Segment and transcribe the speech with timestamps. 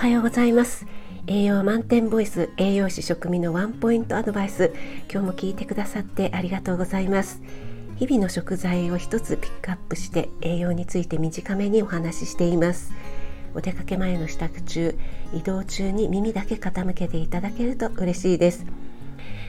[0.00, 0.86] はようございます。
[1.26, 4.72] 栄養満点ボイス栄養士食味のワンポイントアドバイス
[5.12, 7.42] 今日も聞いてくださってありがとうございます。
[7.96, 12.94] 日々の食材を一つピックアップして栄養について短めにお話ししています。
[13.54, 14.98] お出かけ前の支度中
[15.34, 18.64] 移動中に耳だけ傾けていただけると嬉しいです。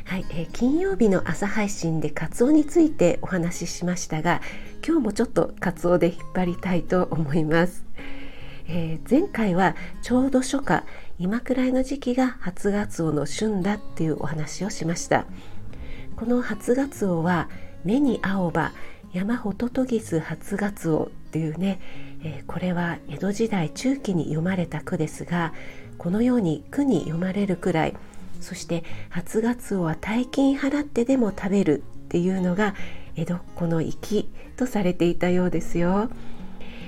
[0.03, 4.41] はい、えー、金曜日の朝配信でカツオについてお話ししましたが
[4.85, 7.85] 今日もちょっとカツオで引っ張りたいと思います、
[8.73, 10.85] えー、前回はちょうど初夏
[11.19, 15.25] 今くらいの時期が初ガツオの旬だっていうお話をしました
[16.15, 17.49] この初ガツオは
[17.83, 18.71] 目に青葉
[19.11, 21.81] 山ホトトギス初ガツオっていうね、
[22.23, 25.53] えー、これは江戸時代中期に読まれた句ですが
[25.97, 27.95] このように句に読まれるくらい
[28.39, 32.73] そして初ガツオは大金払ってでも食べるっていうのが
[33.17, 36.09] 江戸っ子の粋とされていたようですよ。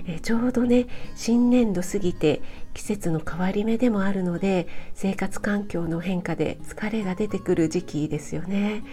[0.06, 2.42] えちょうどね新年度過ぎて
[2.74, 8.84] 季節の変わり目でもあるので生活環境の変化で疲れが出てくる時期ですよね。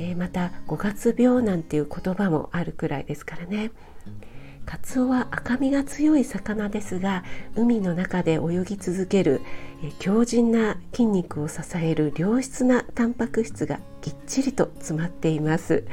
[0.00, 3.72] え、また5月病なんていう言葉もあるくらいですからね。
[4.64, 7.24] カツオは赤みが強い魚ですが
[7.56, 9.40] 海の中で泳ぎ続ける
[9.98, 15.84] 強靭な筋肉を支える良質なタンパク質がぎっちりと詰まっています、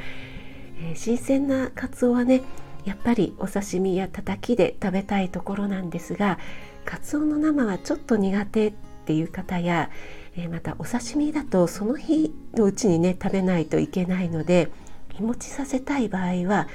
[0.82, 2.42] え、新鮮なカツオはね
[2.86, 6.38] やっぱりお刺身やたたきで食べたいところなんですが
[6.84, 8.72] カツオの生はちょっと苦手っ
[9.06, 9.90] ていう方や、
[10.36, 14.70] え、またお刺身だとその日のうちにね食べないといけないので
[15.12, 16.68] 日持ちさせたい場合は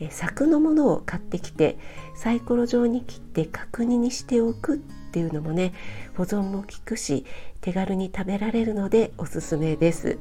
[0.00, 1.76] え柵のものを買ってきて
[2.14, 5.72] サイコロ状に切って角煮にしておくっていうのもね
[6.16, 7.26] 保存も効くし
[7.60, 10.18] 手軽に食べられるのでおすすめです。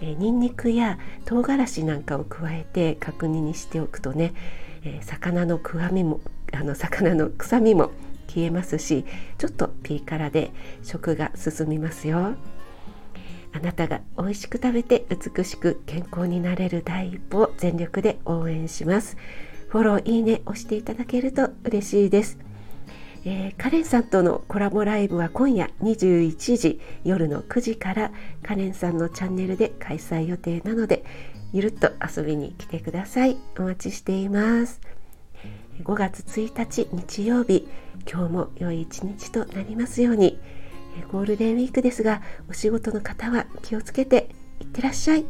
[0.00, 4.34] えニンニクや唐辛子なんかを加えて角煮にしておくとね、
[4.84, 6.20] え魚のくわみも
[6.52, 7.90] あの魚の臭みも
[8.28, 9.04] 消えますし
[9.38, 12.34] ちょっとピリ辛で食が進みますよ。
[13.54, 19.16] あなたが美味しく食べて美しく健康になれる第一歩を全力で応援します
[19.68, 22.36] フォローいいね押していただけると嬉しいです、
[23.24, 28.10] えー、カレンさんとのコラボライブは今夜21時夜の9時から
[28.42, 31.04] カレンさんのチャンネルで開催予定なので
[31.54, 33.36] ゆるっと遊びに来てください。
[33.56, 34.80] お待ちしています。
[35.84, 37.68] 5月1日日曜日
[38.10, 40.40] 今日も良い一日となりますように。
[41.12, 45.24] ゴールデンウィークですがお仕事の方は気をつけていってらっしゃい。